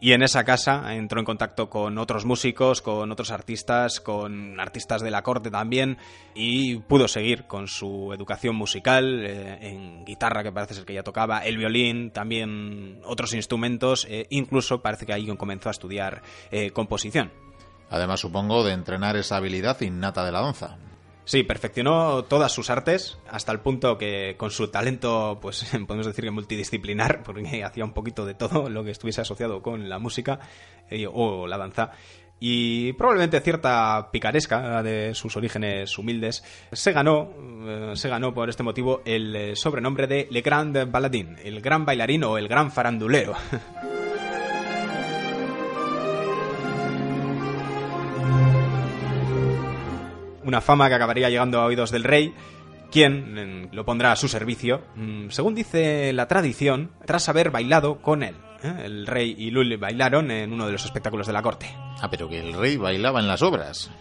y 0.00 0.12
en 0.12 0.22
esa 0.22 0.44
casa 0.44 0.94
entró 0.94 1.20
en 1.20 1.26
contacto 1.26 1.68
con 1.68 1.98
otros 1.98 2.24
músicos, 2.24 2.80
con 2.80 3.12
otros 3.12 3.30
artistas, 3.30 4.00
con 4.00 4.58
artistas 4.58 5.02
de 5.02 5.10
la 5.10 5.22
corte 5.22 5.50
también, 5.50 5.98
y 6.34 6.76
pudo 6.76 7.06
seguir 7.06 7.46
con 7.46 7.68
su 7.68 8.12
educación 8.12 8.56
musical, 8.56 9.24
eh, 9.24 9.58
en 9.60 10.04
guitarra, 10.04 10.42
que 10.42 10.52
parece 10.52 10.74
ser 10.74 10.84
que 10.84 10.94
ya 10.94 11.02
tocaba, 11.02 11.44
el 11.44 11.58
violín, 11.58 12.10
también 12.10 13.00
otros 13.04 13.34
instrumentos, 13.34 14.06
eh, 14.08 14.26
incluso 14.30 14.80
parece 14.80 15.04
que 15.04 15.12
ahí 15.12 15.26
comenzó 15.36 15.68
a 15.68 15.72
estudiar 15.72 16.22
eh, 16.50 16.70
composición. 16.70 17.30
Además, 17.90 18.20
supongo, 18.20 18.64
de 18.64 18.72
entrenar 18.72 19.16
esa 19.16 19.36
habilidad 19.36 19.80
innata 19.80 20.24
de 20.24 20.32
la 20.32 20.40
danza. 20.40 20.78
Sí, 21.24 21.42
perfeccionó 21.42 22.24
todas 22.24 22.52
sus 22.52 22.70
artes 22.70 23.18
hasta 23.28 23.52
el 23.52 23.60
punto 23.60 23.96
que 23.96 24.34
con 24.36 24.50
su 24.50 24.68
talento, 24.68 25.38
pues 25.40 25.64
podemos 25.86 26.06
decir 26.06 26.24
que 26.24 26.30
multidisciplinar, 26.30 27.22
porque 27.22 27.62
hacía 27.64 27.84
un 27.84 27.92
poquito 27.92 28.26
de 28.26 28.34
todo 28.34 28.68
lo 28.68 28.82
que 28.84 28.90
estuviese 28.90 29.20
asociado 29.20 29.62
con 29.62 29.88
la 29.88 29.98
música 29.98 30.40
eh, 30.90 31.06
o 31.10 31.46
la 31.46 31.58
danza. 31.58 31.92
Y 32.42 32.94
probablemente 32.94 33.38
cierta 33.40 34.08
picaresca 34.10 34.82
de 34.82 35.14
sus 35.14 35.36
orígenes 35.36 35.98
humildes 35.98 36.42
se 36.72 36.92
ganó, 36.92 37.30
eh, 37.66 37.92
se 37.94 38.08
ganó 38.08 38.32
por 38.32 38.48
este 38.48 38.62
motivo 38.62 39.02
el 39.04 39.36
eh, 39.36 39.56
sobrenombre 39.56 40.06
de 40.06 40.26
Le 40.30 40.40
Grand 40.40 40.90
Baladín, 40.90 41.36
el 41.44 41.60
gran 41.60 41.84
bailarín 41.84 42.24
o 42.24 42.38
el 42.38 42.48
gran 42.48 42.72
farandulero. 42.72 43.34
una 50.50 50.60
fama 50.60 50.88
que 50.88 50.96
acabaría 50.96 51.30
llegando 51.30 51.60
a 51.60 51.64
oídos 51.64 51.92
del 51.92 52.02
rey, 52.02 52.34
quien 52.90 53.68
lo 53.70 53.84
pondrá 53.84 54.10
a 54.10 54.16
su 54.16 54.26
servicio, 54.26 54.82
mm, 54.96 55.28
según 55.28 55.54
dice 55.54 56.12
la 56.12 56.26
tradición, 56.26 56.90
tras 57.06 57.28
haber 57.28 57.52
bailado 57.52 58.02
con 58.02 58.24
él. 58.24 58.34
¿eh? 58.64 58.74
El 58.84 59.06
rey 59.06 59.36
y 59.38 59.52
Lully 59.52 59.76
bailaron 59.76 60.32
en 60.32 60.52
uno 60.52 60.66
de 60.66 60.72
los 60.72 60.84
espectáculos 60.84 61.28
de 61.28 61.32
la 61.32 61.40
corte. 61.40 61.72
Ah, 62.00 62.08
pero 62.10 62.28
que 62.28 62.40
el 62.40 62.52
rey 62.52 62.76
bailaba 62.76 63.20
en 63.20 63.28
las 63.28 63.42
obras. 63.42 63.92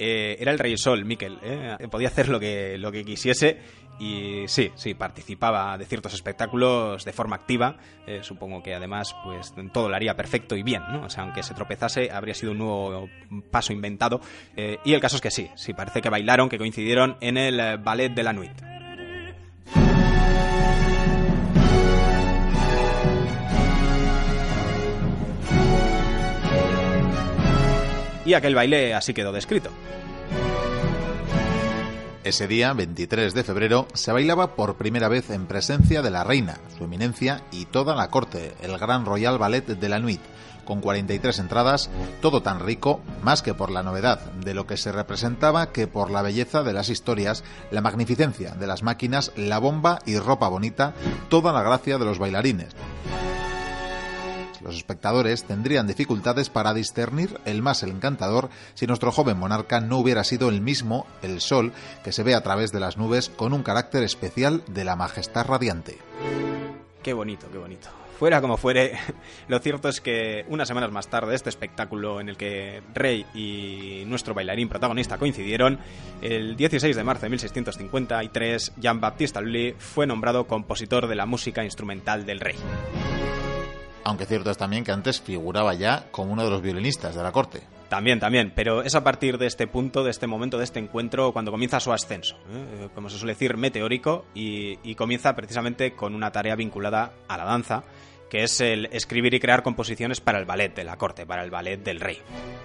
Eh, 0.00 0.36
era 0.40 0.50
el 0.50 0.58
rey 0.58 0.76
sol, 0.76 1.04
Miquel. 1.04 1.38
¿eh? 1.40 1.86
Podía 1.88 2.08
hacer 2.08 2.28
lo 2.28 2.40
que, 2.40 2.76
lo 2.78 2.90
que 2.90 3.04
quisiese 3.04 3.60
y 4.02 4.48
sí, 4.48 4.72
sí, 4.74 4.94
participaba 4.94 5.78
de 5.78 5.86
ciertos 5.86 6.14
espectáculos 6.14 7.04
de 7.04 7.12
forma 7.12 7.36
activa. 7.36 7.76
Eh, 8.06 8.20
supongo 8.22 8.62
que 8.62 8.74
además, 8.74 9.14
pues 9.24 9.54
todo 9.72 9.88
lo 9.88 9.94
haría 9.94 10.16
perfecto 10.16 10.56
y 10.56 10.62
bien, 10.62 10.82
¿no? 10.90 11.06
O 11.06 11.10
sea, 11.10 11.22
aunque 11.24 11.42
se 11.42 11.54
tropezase, 11.54 12.10
habría 12.10 12.34
sido 12.34 12.52
un 12.52 12.58
nuevo 12.58 13.08
paso 13.50 13.72
inventado. 13.72 14.20
y 14.84 14.92
el 14.92 15.00
caso 15.00 15.16
es 15.16 15.22
que 15.22 15.30
sí, 15.30 15.48
sí, 15.54 15.72
parece 15.72 16.00
que 16.02 16.10
bailaron, 16.10 16.48
que 16.48 16.58
coincidieron 16.58 17.16
en 17.20 17.36
el 17.36 17.78
ballet 17.78 18.10
de 18.10 18.22
la 18.22 18.32
Nuit. 18.32 18.72
y 28.24 28.34
aquel 28.34 28.54
baile 28.54 28.94
así 28.94 29.14
quedó 29.14 29.32
descrito. 29.32 29.70
Ese 32.24 32.46
día, 32.46 32.72
23 32.72 33.34
de 33.34 33.42
febrero, 33.42 33.88
se 33.94 34.12
bailaba 34.12 34.54
por 34.54 34.76
primera 34.76 35.08
vez 35.08 35.30
en 35.30 35.46
presencia 35.46 36.02
de 36.02 36.10
la 36.10 36.22
reina, 36.22 36.60
su 36.78 36.84
eminencia 36.84 37.42
y 37.50 37.64
toda 37.64 37.96
la 37.96 38.10
corte, 38.10 38.54
el 38.62 38.78
Gran 38.78 39.04
Royal 39.04 39.38
Ballet 39.38 39.66
de 39.66 39.88
la 39.88 39.98
Nuit, 39.98 40.20
con 40.64 40.80
43 40.80 41.40
entradas, 41.40 41.90
todo 42.20 42.40
tan 42.40 42.60
rico, 42.60 43.00
más 43.24 43.42
que 43.42 43.54
por 43.54 43.72
la 43.72 43.82
novedad 43.82 44.20
de 44.34 44.54
lo 44.54 44.68
que 44.68 44.76
se 44.76 44.92
representaba 44.92 45.72
que 45.72 45.88
por 45.88 46.12
la 46.12 46.22
belleza 46.22 46.62
de 46.62 46.72
las 46.72 46.90
historias, 46.90 47.42
la 47.72 47.80
magnificencia 47.80 48.52
de 48.52 48.68
las 48.68 48.84
máquinas, 48.84 49.32
la 49.34 49.58
bomba 49.58 49.98
y 50.06 50.16
ropa 50.16 50.46
bonita, 50.46 50.94
toda 51.28 51.52
la 51.52 51.64
gracia 51.64 51.98
de 51.98 52.04
los 52.04 52.20
bailarines 52.20 52.68
los 54.62 54.76
espectadores 54.76 55.44
tendrían 55.44 55.86
dificultades 55.86 56.50
para 56.50 56.74
discernir 56.74 57.38
el 57.44 57.62
más 57.62 57.82
encantador 57.82 58.50
si 58.74 58.86
nuestro 58.86 59.12
joven 59.12 59.38
monarca 59.38 59.80
no 59.80 59.98
hubiera 59.98 60.24
sido 60.24 60.48
el 60.48 60.60
mismo, 60.60 61.06
el 61.22 61.40
sol, 61.40 61.72
que 62.04 62.12
se 62.12 62.22
ve 62.22 62.34
a 62.34 62.42
través 62.42 62.72
de 62.72 62.80
las 62.80 62.96
nubes 62.96 63.28
con 63.28 63.52
un 63.52 63.62
carácter 63.62 64.02
especial 64.02 64.62
de 64.68 64.84
la 64.84 64.96
majestad 64.96 65.46
radiante. 65.46 65.98
Qué 67.02 67.12
bonito, 67.12 67.48
qué 67.50 67.58
bonito. 67.58 67.88
Fuera 68.18 68.40
como 68.40 68.56
fuere, 68.56 68.92
lo 69.48 69.58
cierto 69.58 69.88
es 69.88 70.00
que 70.00 70.44
unas 70.48 70.68
semanas 70.68 70.92
más 70.92 71.08
tarde, 71.08 71.34
este 71.34 71.48
espectáculo 71.48 72.20
en 72.20 72.28
el 72.28 72.36
que 72.36 72.80
Rey 72.94 73.26
y 73.34 74.04
nuestro 74.06 74.32
bailarín 74.32 74.68
protagonista 74.68 75.18
coincidieron, 75.18 75.80
el 76.20 76.56
16 76.56 76.94
de 76.94 77.02
marzo 77.02 77.22
de 77.22 77.30
1653, 77.30 78.74
Jean-Baptiste 78.76 79.40
Lully 79.40 79.74
fue 79.76 80.06
nombrado 80.06 80.46
compositor 80.46 81.08
de 81.08 81.16
la 81.16 81.26
música 81.26 81.64
instrumental 81.64 82.24
del 82.24 82.38
rey 82.38 82.54
aunque 84.04 84.26
cierto 84.26 84.50
es 84.50 84.58
también 84.58 84.84
que 84.84 84.92
antes 84.92 85.20
figuraba 85.20 85.74
ya 85.74 86.06
como 86.10 86.32
uno 86.32 86.44
de 86.44 86.50
los 86.50 86.62
violinistas 86.62 87.14
de 87.14 87.22
la 87.22 87.32
corte. 87.32 87.62
También, 87.88 88.20
también, 88.20 88.52
pero 88.54 88.82
es 88.82 88.94
a 88.94 89.04
partir 89.04 89.36
de 89.36 89.46
este 89.46 89.66
punto, 89.66 90.02
de 90.02 90.10
este 90.10 90.26
momento, 90.26 90.56
de 90.56 90.64
este 90.64 90.78
encuentro, 90.78 91.32
cuando 91.32 91.50
comienza 91.50 91.78
su 91.78 91.92
ascenso, 91.92 92.36
¿eh? 92.50 92.88
como 92.94 93.10
se 93.10 93.18
suele 93.18 93.34
decir, 93.34 93.58
meteórico, 93.58 94.24
y, 94.34 94.94
comienza 94.94 95.34
precisamente 95.34 95.92
con 95.92 96.14
una 96.14 96.32
tarea 96.32 96.56
vinculada 96.56 97.12
a 97.28 97.36
la 97.36 97.44
danza, 97.44 97.84
que 98.30 98.44
es 98.44 98.62
el 98.62 98.86
escribir 98.92 99.34
y 99.34 99.40
crear 99.40 99.62
composiciones 99.62 100.22
para 100.22 100.38
el 100.38 100.46
ballet 100.46 100.74
de 100.74 100.84
la 100.84 100.96
corte, 100.96 101.26
para 101.26 101.44
el 101.44 101.50
ballet 101.50 101.82
del 101.82 102.00
rey. 102.00 102.16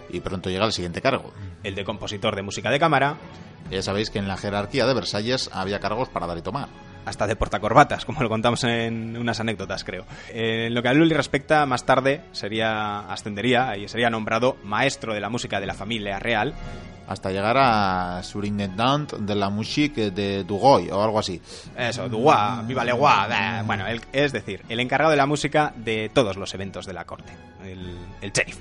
Y 0.09 0.21
pronto 0.21 0.49
llega 0.49 0.65
el 0.65 0.71
siguiente 0.71 1.01
cargo. 1.01 1.33
El 1.61 1.75
de 1.75 1.83
compositor 1.83 2.33
de 2.33 2.43
música 2.43 2.69
de 2.69 2.79
cámara. 2.79 3.17
Ya 3.69 3.81
sabéis 3.81 4.09
que 4.09 4.19
en 4.19 4.29
la 4.29 4.37
jerarquía 4.37 4.85
de 4.85 4.93
Versalles 4.93 5.49
había 5.51 5.81
cargos 5.81 6.07
para 6.07 6.25
dar 6.25 6.37
y 6.37 6.41
tomar 6.41 6.69
hasta 7.07 7.25
de 7.25 7.35
portacorbatas, 7.35 8.03
como 8.05 8.21
lo 8.21 8.29
contamos 8.29 8.63
en 8.65 9.15
unas 9.17 9.39
anécdotas, 9.39 9.83
creo. 9.83 10.05
En 10.29 10.73
lo 10.73 10.81
que 10.81 10.89
a 10.89 10.93
Lully 10.93 11.13
respecta, 11.13 11.65
más 11.65 11.85
tarde 11.85 12.21
sería 12.33 13.11
ascendería 13.11 13.77
y 13.77 13.87
sería 13.87 14.09
nombrado 14.09 14.57
maestro 14.63 15.13
de 15.13 15.21
la 15.21 15.29
música 15.29 15.59
de 15.59 15.67
la 15.67 15.73
familia 15.73 16.19
real 16.19 16.53
hasta 17.07 17.31
llegar 17.31 17.55
a 17.57 18.21
surintendant 18.21 19.13
de 19.13 19.35
la 19.35 19.49
musique 19.49 20.11
de 20.11 20.43
Dugoy 20.43 20.89
o 20.89 21.01
algo 21.01 21.19
así. 21.19 21.41
Eso, 21.77 22.09
Dugoy, 22.09 22.65
viva 22.65 22.83
le 22.83 22.91
Bueno, 22.91 23.85
es 24.11 24.33
decir, 24.33 24.63
el 24.67 24.81
encargado 24.81 25.11
de 25.11 25.17
la 25.17 25.25
música 25.25 25.71
de 25.77 26.11
todos 26.13 26.35
los 26.35 26.53
eventos 26.53 26.85
de 26.85 26.93
la 26.93 27.05
corte, 27.05 27.31
el, 27.63 27.95
el 28.21 28.31
sheriff. 28.33 28.57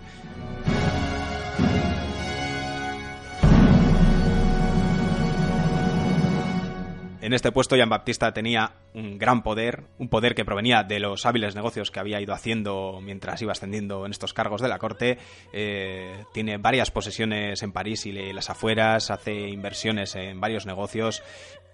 En 7.27 7.33
este 7.33 7.51
puesto 7.51 7.75
Jean 7.75 7.89
Baptista 7.89 8.33
tenía 8.33 8.77
un 8.95 9.19
gran 9.19 9.43
poder, 9.43 9.83
un 9.99 10.09
poder 10.09 10.37
que 10.37 10.45
provenía 10.45 10.85
de 10.85 11.01
los 11.01 11.27
hábiles 11.27 11.57
negocios 11.57 11.91
que 11.91 11.99
había 11.99 12.21
ido 12.21 12.33
haciendo 12.33 13.01
mientras 13.03 13.43
iba 13.43 13.51
ascendiendo 13.51 14.07
en 14.07 14.13
estos 14.13 14.33
cargos 14.33 14.61
de 14.61 14.69
la 14.69 14.79
corte. 14.79 15.19
Eh, 15.53 16.23
tiene 16.33 16.57
varias 16.59 16.93
posesiones 16.93 17.65
en 17.65 17.73
París 17.73 18.07
y 18.07 18.13
las 18.13 18.49
afueras, 18.49 19.11
hace 19.11 19.49
inversiones 19.49 20.15
en 20.15 20.41
varios 20.41 20.67
negocios 20.67 21.25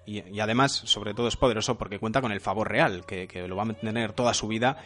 y, 0.06 0.40
además, 0.40 0.72
sobre 0.72 1.12
todo, 1.12 1.28
es 1.28 1.36
poderoso 1.36 1.76
porque 1.76 1.98
cuenta 1.98 2.22
con 2.22 2.32
el 2.32 2.40
favor 2.40 2.70
real, 2.70 3.04
que, 3.04 3.28
que 3.28 3.46
lo 3.46 3.54
va 3.54 3.64
a 3.64 3.66
mantener 3.66 4.14
toda 4.14 4.32
su 4.32 4.48
vida 4.48 4.78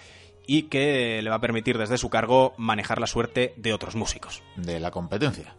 y 0.48 0.62
que 0.64 1.22
le 1.22 1.30
va 1.30 1.36
a 1.36 1.40
permitir 1.40 1.78
desde 1.78 1.96
su 1.96 2.10
cargo 2.10 2.54
manejar 2.56 2.98
la 2.98 3.06
suerte 3.06 3.54
de 3.56 3.72
otros 3.72 3.94
músicos. 3.94 4.42
De 4.56 4.80
la 4.80 4.90
competencia 4.90 5.54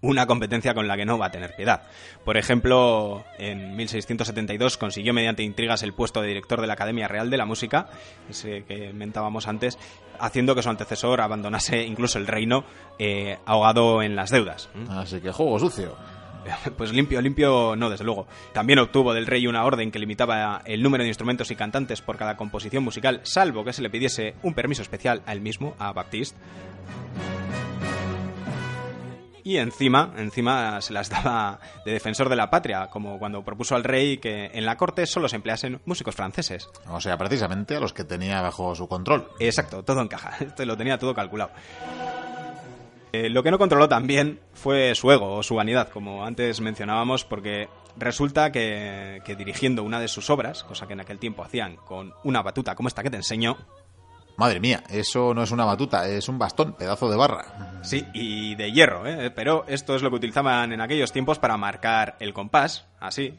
una 0.00 0.26
competencia 0.26 0.74
con 0.74 0.86
la 0.86 0.96
que 0.96 1.04
no 1.04 1.18
va 1.18 1.26
a 1.26 1.30
tener 1.30 1.54
piedad. 1.56 1.82
Por 2.24 2.36
ejemplo, 2.36 3.24
en 3.38 3.76
1672 3.76 4.76
consiguió 4.76 5.12
mediante 5.12 5.42
intrigas 5.42 5.82
el 5.82 5.92
puesto 5.92 6.20
de 6.20 6.28
director 6.28 6.60
de 6.60 6.66
la 6.66 6.74
Academia 6.74 7.08
Real 7.08 7.30
de 7.30 7.36
la 7.36 7.46
Música, 7.46 7.88
ese 8.28 8.64
que 8.64 8.92
mentábamos 8.92 9.48
antes, 9.48 9.78
haciendo 10.20 10.54
que 10.54 10.62
su 10.62 10.70
antecesor 10.70 11.20
abandonase 11.20 11.84
incluso 11.84 12.18
el 12.18 12.26
reino 12.26 12.64
eh, 12.98 13.38
ahogado 13.46 14.02
en 14.02 14.16
las 14.16 14.30
deudas. 14.30 14.68
Así 14.88 15.20
que 15.20 15.32
juego 15.32 15.58
sucio. 15.58 15.96
Pues 16.76 16.92
limpio, 16.92 17.20
limpio, 17.20 17.76
no, 17.76 17.90
desde 17.90 18.04
luego. 18.04 18.26
También 18.52 18.78
obtuvo 18.78 19.12
del 19.12 19.26
rey 19.26 19.46
una 19.46 19.64
orden 19.64 19.90
que 19.90 19.98
limitaba 19.98 20.62
el 20.64 20.82
número 20.82 21.02
de 21.02 21.08
instrumentos 21.08 21.50
y 21.50 21.56
cantantes 21.56 22.00
por 22.00 22.16
cada 22.16 22.36
composición 22.36 22.84
musical, 22.84 23.20
salvo 23.24 23.64
que 23.64 23.72
se 23.72 23.82
le 23.82 23.90
pidiese 23.90 24.34
un 24.42 24.54
permiso 24.54 24.80
especial 24.80 25.22
a 25.26 25.32
él 25.32 25.40
mismo, 25.40 25.74
a 25.78 25.92
Baptiste. 25.92 26.38
Y 29.48 29.56
encima, 29.56 30.12
encima 30.18 30.78
se 30.82 30.92
las 30.92 31.08
daba 31.08 31.58
de 31.82 31.92
defensor 31.92 32.28
de 32.28 32.36
la 32.36 32.50
patria, 32.50 32.88
como 32.88 33.18
cuando 33.18 33.42
propuso 33.42 33.74
al 33.74 33.82
rey 33.82 34.18
que 34.18 34.50
en 34.52 34.66
la 34.66 34.76
corte 34.76 35.06
solo 35.06 35.26
se 35.26 35.36
empleasen 35.36 35.80
músicos 35.86 36.14
franceses. 36.14 36.68
O 36.86 37.00
sea, 37.00 37.16
precisamente 37.16 37.74
a 37.74 37.80
los 37.80 37.94
que 37.94 38.04
tenía 38.04 38.42
bajo 38.42 38.74
su 38.74 38.86
control. 38.88 39.26
Exacto, 39.40 39.82
todo 39.82 40.02
encaja. 40.02 40.36
Esto 40.44 40.66
lo 40.66 40.76
tenía 40.76 40.98
todo 40.98 41.14
calculado. 41.14 41.52
Eh, 43.14 43.30
lo 43.30 43.42
que 43.42 43.50
no 43.50 43.56
controló 43.56 43.88
también 43.88 44.38
fue 44.52 44.94
su 44.94 45.10
ego 45.10 45.36
o 45.36 45.42
su 45.42 45.54
vanidad, 45.54 45.88
como 45.88 46.26
antes 46.26 46.60
mencionábamos, 46.60 47.24
porque 47.24 47.70
resulta 47.96 48.52
que, 48.52 49.22
que, 49.24 49.34
dirigiendo 49.34 49.82
una 49.82 49.98
de 49.98 50.08
sus 50.08 50.28
obras, 50.28 50.62
cosa 50.62 50.86
que 50.86 50.92
en 50.92 51.00
aquel 51.00 51.18
tiempo 51.18 51.42
hacían 51.42 51.76
con 51.76 52.12
una 52.22 52.42
batuta 52.42 52.74
como 52.74 52.88
esta 52.88 53.02
que 53.02 53.08
te 53.08 53.16
enseño, 53.16 53.56
Madre 54.38 54.60
mía, 54.60 54.84
eso 54.88 55.34
no 55.34 55.42
es 55.42 55.50
una 55.50 55.64
batuta, 55.64 56.08
es 56.08 56.28
un 56.28 56.38
bastón, 56.38 56.74
pedazo 56.74 57.10
de 57.10 57.16
barra. 57.16 57.80
Sí, 57.82 58.06
y 58.14 58.54
de 58.54 58.70
hierro, 58.70 59.04
¿eh? 59.04 59.32
pero 59.32 59.64
esto 59.66 59.96
es 59.96 60.02
lo 60.02 60.10
que 60.10 60.16
utilizaban 60.16 60.72
en 60.72 60.80
aquellos 60.80 61.10
tiempos 61.10 61.40
para 61.40 61.56
marcar 61.56 62.14
el 62.20 62.32
compás, 62.32 62.86
así. 63.00 63.36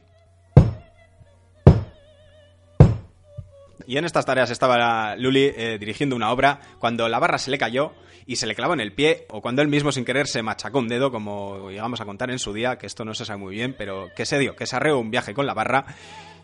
Y 3.87 3.97
en 3.97 4.03
estas 4.03 4.25
tareas 4.25 4.51
estaba 4.51 5.15
Luli 5.15 5.53
eh, 5.55 5.77
dirigiendo 5.79 6.17
una 6.17 6.31
obra 6.31 6.59
cuando 6.79 7.07
la 7.07 7.17
barra 7.17 7.37
se 7.37 7.49
le 7.49 7.57
cayó 7.57 7.93
y 8.25 8.35
se 8.35 8.45
le 8.45 8.53
clavó 8.53 8.73
en 8.73 8.81
el 8.81 8.91
pie, 8.91 9.25
o 9.29 9.41
cuando 9.41 9.61
él 9.61 9.69
mismo 9.69 9.93
sin 9.93 10.03
querer 10.03 10.27
se 10.27 10.43
machacó 10.43 10.79
un 10.79 10.89
dedo, 10.89 11.13
como 11.13 11.69
llegamos 11.69 12.01
a 12.01 12.05
contar 12.05 12.29
en 12.29 12.39
su 12.39 12.51
día, 12.51 12.77
que 12.77 12.87
esto 12.87 13.05
no 13.05 13.13
se 13.13 13.23
sabe 13.23 13.39
muy 13.39 13.55
bien, 13.55 13.73
pero 13.77 14.09
que 14.17 14.25
se 14.25 14.37
dio, 14.37 14.53
que 14.53 14.67
se 14.67 14.75
arreó 14.75 14.99
un 14.99 15.11
viaje 15.11 15.33
con 15.33 15.47
la 15.47 15.53
barra 15.53 15.85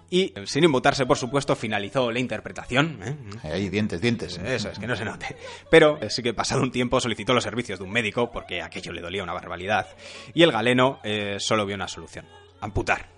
y, 0.09 0.33
sin 0.45 0.63
inmutarse, 0.63 1.05
por 1.05 1.17
supuesto, 1.17 1.55
finalizó 1.55 2.11
la 2.11 2.19
interpretación. 2.19 2.99
¿eh? 3.03 3.15
Ahí, 3.43 3.69
dientes, 3.69 4.01
dientes. 4.01 4.37
Eso 4.37 4.69
es, 4.69 4.79
que 4.79 4.87
no 4.87 4.95
se 4.95 5.05
note. 5.05 5.35
Pero 5.69 5.99
sí 6.09 6.21
que 6.21 6.33
pasado 6.33 6.61
un 6.61 6.71
tiempo 6.71 6.99
solicitó 6.99 7.33
los 7.33 7.43
servicios 7.43 7.79
de 7.79 7.85
un 7.85 7.91
médico 7.91 8.31
porque 8.31 8.61
aquello 8.61 8.91
le 8.91 9.01
dolía 9.01 9.23
una 9.23 9.33
barbaridad. 9.33 9.87
Y 10.33 10.43
el 10.43 10.51
galeno 10.51 10.99
eh, 11.03 11.37
solo 11.39 11.65
vio 11.65 11.75
una 11.75 11.87
solución: 11.87 12.25
amputar. 12.61 13.09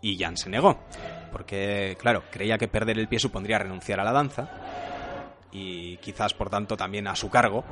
Y 0.00 0.18
Jan 0.18 0.36
se 0.36 0.50
negó. 0.50 0.80
Porque, 1.30 1.96
claro, 2.00 2.24
creía 2.30 2.58
que 2.58 2.68
perder 2.68 2.98
el 2.98 3.08
pie 3.08 3.18
supondría 3.18 3.58
renunciar 3.58 4.00
a 4.00 4.04
la 4.04 4.12
danza 4.12 4.50
y 5.52 5.98
quizás 5.98 6.34
por 6.34 6.50
tanto 6.50 6.76
también 6.76 7.06
a 7.06 7.14
su 7.14 7.28
cargo 7.30 7.64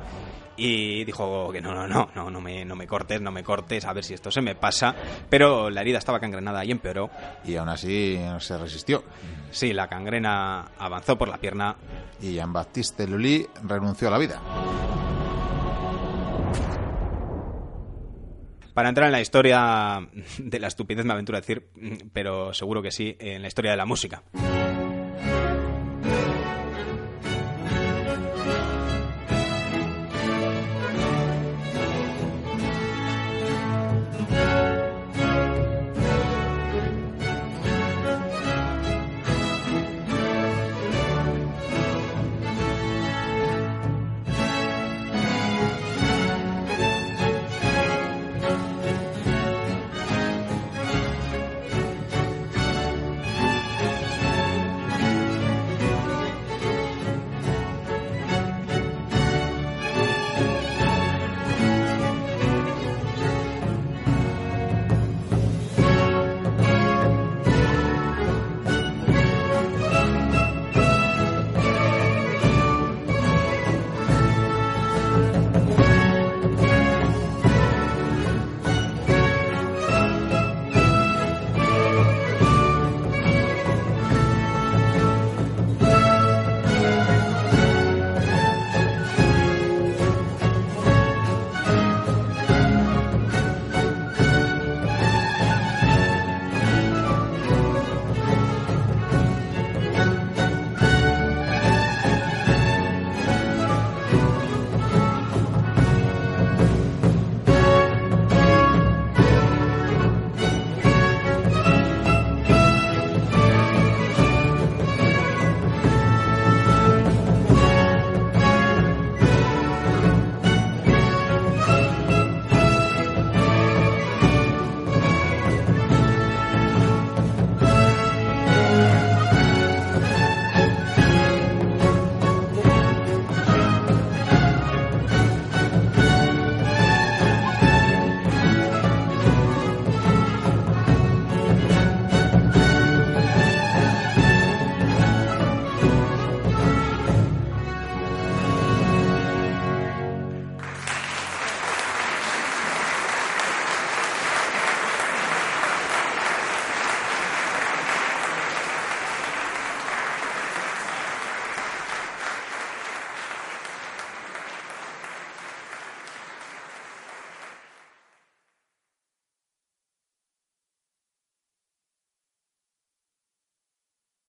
y 0.57 1.03
dijo 1.05 1.51
que 1.51 1.61
no, 1.61 1.73
no, 1.73 1.87
no, 1.87 2.09
no, 2.13 2.29
no 2.29 2.41
me, 2.41 2.63
no 2.65 2.75
me 2.75 2.85
cortes, 2.85 3.21
no 3.21 3.31
me 3.31 3.43
cortes, 3.43 3.85
a 3.85 3.93
ver 3.93 4.03
si 4.03 4.13
esto 4.13 4.29
se 4.29 4.41
me 4.41 4.55
pasa, 4.55 4.95
pero 5.29 5.69
la 5.69 5.81
herida 5.81 5.97
estaba 5.97 6.19
cangrenada 6.19 6.63
y 6.63 6.71
empeoró. 6.71 7.09
Y 7.43 7.55
aún 7.55 7.69
así 7.69 8.19
se 8.39 8.57
resistió. 8.57 9.03
Sí, 9.49 9.73
la 9.73 9.87
cangrena 9.87 10.71
avanzó 10.77 11.17
por 11.17 11.29
la 11.29 11.37
pierna. 11.37 11.75
Y 12.21 12.33
Jean-Baptiste 12.33 13.07
Lully 13.07 13.47
renunció 13.63 14.09
a 14.09 14.11
la 14.11 14.17
vida. 14.17 14.41
Para 18.73 18.89
entrar 18.89 19.07
en 19.07 19.11
la 19.11 19.21
historia 19.21 20.07
de 20.37 20.59
la 20.59 20.67
estupidez 20.67 21.05
me 21.05 21.13
aventuro 21.13 21.37
a 21.37 21.41
decir, 21.41 21.69
pero 22.13 22.53
seguro 22.53 22.81
que 22.81 22.91
sí, 22.91 23.15
en 23.19 23.41
la 23.41 23.47
historia 23.47 23.71
de 23.71 23.77
la 23.77 23.85
música. 23.85 24.23